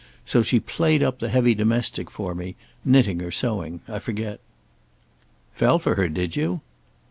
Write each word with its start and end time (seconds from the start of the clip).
So 0.25 0.41
she 0.41 0.59
played 0.59 1.03
up 1.03 1.19
the 1.19 1.29
heavy 1.29 1.53
domestic 1.53 2.09
for 2.09 2.33
me; 2.33 2.55
knitting 2.83 3.21
or 3.21 3.29
sewing, 3.29 3.81
I 3.87 3.99
forget." 3.99 4.39
"Fell 5.53 5.77
for 5.77 5.93
her, 5.93 6.09
did 6.09 6.35
you?" 6.35 6.61